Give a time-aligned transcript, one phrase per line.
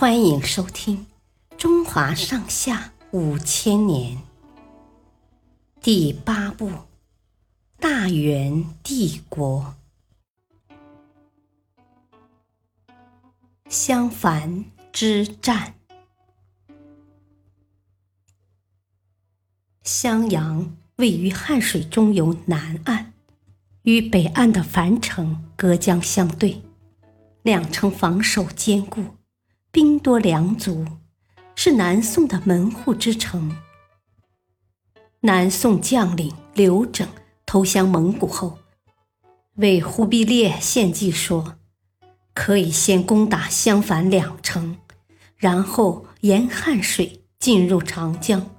[0.00, 1.06] 欢迎收听
[1.58, 4.16] 《中华上下五千年》
[5.82, 6.70] 第八部
[7.78, 9.74] 《大元帝国》。
[13.68, 15.74] 襄樊之战。
[19.82, 23.12] 襄阳位于汉水中游南岸，
[23.82, 26.62] 与北岸的樊城隔江相对，
[27.42, 29.04] 两城防守坚固。
[29.72, 30.84] 兵多粮足，
[31.54, 33.56] 是南宋的门户之城。
[35.20, 37.06] 南宋将领刘整
[37.46, 38.58] 投降蒙古后，
[39.54, 41.56] 为忽必烈献计说，
[42.34, 44.76] 可以先攻打襄樊两城，
[45.36, 48.50] 然后沿汉水进入长江，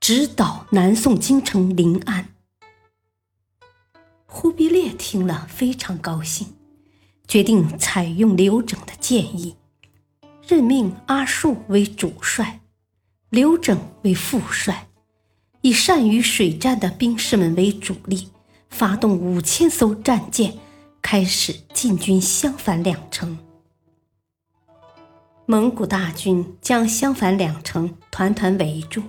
[0.00, 2.30] 直捣南宋京城临安。
[4.24, 6.54] 忽必烈听了非常高兴，
[7.28, 9.56] 决定采用刘整的建议。
[10.46, 12.60] 任命阿术为主帅，
[13.30, 14.88] 刘整为副帅，
[15.60, 18.28] 以善于水战的兵士们为主力，
[18.68, 20.54] 发动五千艘战舰，
[21.00, 23.38] 开始进军襄樊两城。
[25.46, 29.02] 蒙古大军将襄樊两城团团围住，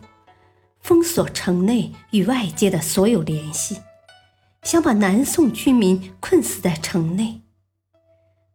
[0.82, 3.78] 封锁城内与外界的所有联系，
[4.62, 7.42] 想把南宋军民困死在城内。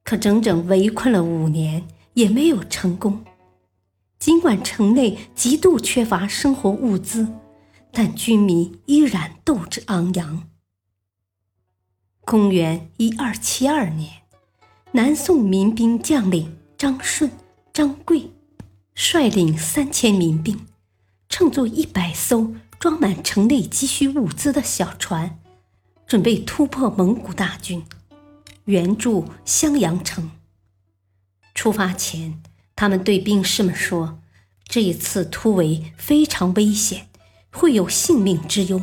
[0.05, 1.85] 可整整围困了五年。
[2.15, 3.25] 也没有成功。
[4.19, 7.29] 尽管城内极度缺乏生活物资，
[7.93, 10.49] 但军民依然斗志昂扬。
[12.25, 14.23] 公元一二七二年，
[14.93, 17.31] 南宋民兵将领张顺、
[17.73, 18.31] 张贵
[18.95, 20.67] 率领三千民兵，
[21.29, 25.39] 乘坐一百艘装满城内急需物资的小船，
[26.07, 27.85] 准备突破蒙古大军，
[28.65, 30.31] 援助襄阳城。
[31.59, 32.41] 出发前，
[32.77, 34.21] 他们对兵士们说
[34.69, 37.09] ：“这一次突围非常危险，
[37.51, 38.81] 会有性命之忧。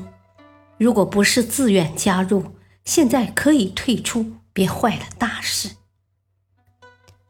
[0.78, 5.78] 如果不是自愿加入，现在可以退出，别坏了大事。”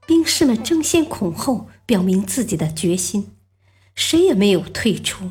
[0.08, 3.36] 兵士们争先恐后表明自己的决心，
[3.94, 5.30] 谁也没有退出。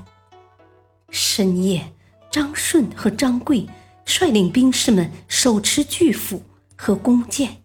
[1.11, 1.93] 深夜，
[2.31, 3.67] 张顺和张贵
[4.07, 6.45] 率领兵士们手持巨斧
[6.77, 7.65] 和弓箭，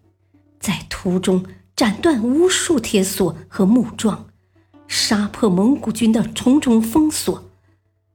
[0.58, 1.46] 在途中。
[1.80, 4.26] 斩断无数铁索和木桩，
[4.86, 7.50] 杀破蒙古军的重重封锁，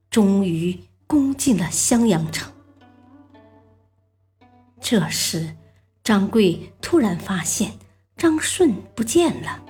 [0.08, 0.78] 终于
[1.08, 2.48] 攻进了襄阳城。
[4.80, 5.56] 这时，
[6.04, 7.72] 张贵突然发现
[8.16, 9.60] 张顺不见了。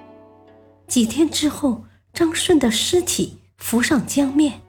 [0.86, 4.60] 几天之后，张顺的尸体浮上江面，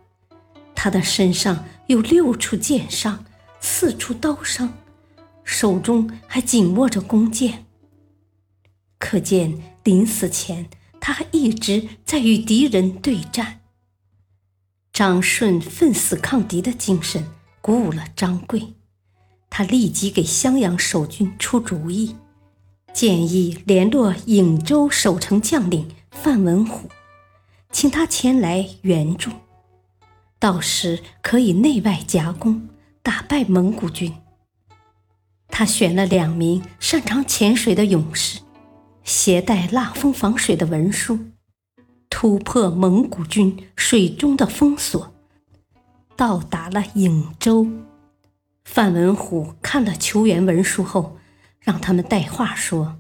[0.74, 3.26] 他的身上有六处箭伤，
[3.60, 4.72] 四处刀伤，
[5.44, 7.66] 手中还紧握着弓箭。
[9.00, 10.70] 可见，临死前
[11.00, 13.62] 他还一直在与敌人对战。
[14.92, 17.26] 张顺奋死抗敌的精神
[17.62, 18.74] 鼓舞了张贵，
[19.50, 22.16] 他立即给襄阳守军出主意，
[22.94, 26.90] 建议联络颍州守城将领范文虎，
[27.72, 29.30] 请他前来援助，
[30.40, 32.68] 到时可以内外夹攻，
[33.04, 34.12] 打败蒙古军。
[35.50, 38.40] 他选了两名擅长潜水的勇士。
[39.08, 41.18] 携带蜡封防水的文书，
[42.10, 45.14] 突破蒙古军水中的封锁，
[46.18, 47.66] 到达了颍州。
[48.66, 51.18] 范文虎看了求援文书后，
[51.62, 53.00] 让他们带话说：“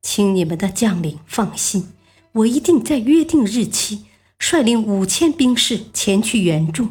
[0.00, 1.92] 请你们的将领放心，
[2.32, 4.06] 我一定在约定日期
[4.38, 6.88] 率领五千兵士前去援助。”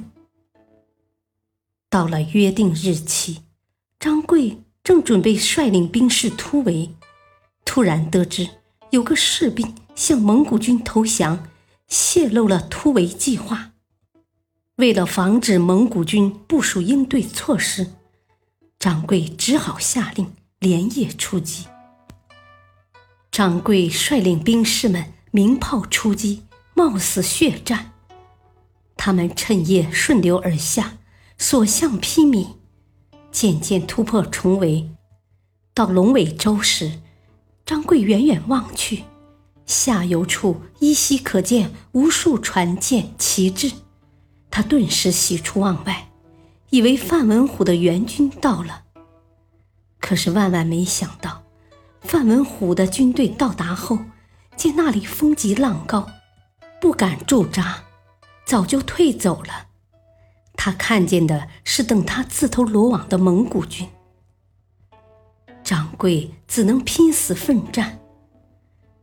[1.90, 3.42] 到了约定日期，
[4.00, 6.92] 张贵正准备率领兵士突围。
[7.66, 8.50] 突然得知
[8.90, 11.48] 有个士兵向蒙古军投降，
[11.88, 13.72] 泄露了突围计划。
[14.78, 17.92] 为了防止蒙古军部署应对措施，
[18.80, 21.68] 掌柜只好下令连夜出击。
[23.32, 26.44] 掌柜率领兵士们鸣炮出击，
[26.74, 27.94] 冒死血战。
[28.97, 30.97] 他们趁夜顺流而下，
[31.38, 32.56] 所向披靡，
[33.32, 34.90] 渐渐突破重围。
[35.74, 37.00] 到龙尾洲时，
[37.66, 39.03] 张贵远远望去，
[39.66, 43.72] 下游处依稀可见无数船舰旗帜，
[44.49, 46.09] 他顿时喜出望外，
[46.69, 48.84] 以为范文虎的援军到了。
[49.99, 51.43] 可是万万没想到，
[52.02, 53.99] 范文虎的军队到达后，
[54.58, 56.09] 见那里风急浪高，
[56.81, 57.84] 不敢驻扎，
[58.46, 59.67] 早就退走了。
[60.55, 63.87] 他看见的是等他自投罗网的蒙古军。
[65.63, 67.99] 张贵只能拼死奋战，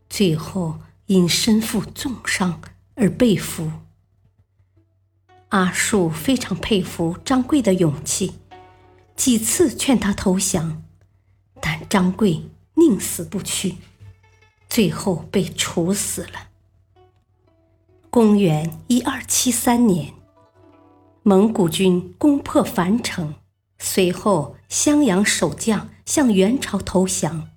[0.09, 2.61] 最后因身负重伤
[2.95, 3.71] 而被俘。
[5.51, 8.35] 阿术非常佩服张贵的勇气，
[9.17, 10.83] 几次劝他投降，
[11.61, 12.43] 但张贵
[12.75, 13.77] 宁死不屈，
[14.69, 16.49] 最后被处死了。
[18.11, 20.13] 公元一二七三年，
[21.23, 23.35] 蒙古军攻破樊城，
[23.79, 27.51] 随后襄阳守将向元朝投降，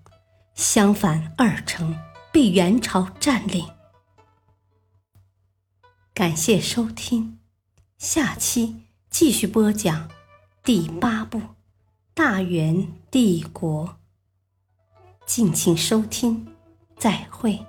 [0.55, 1.97] 襄樊二城
[2.33, 3.65] 被元朝占领。
[6.13, 7.39] 感谢收听。
[7.97, 10.09] 下期继续播讲
[10.65, 11.39] 第八部
[12.13, 13.87] 《大元帝国》，
[15.25, 16.53] 敬请收听，
[16.97, 17.65] 再会。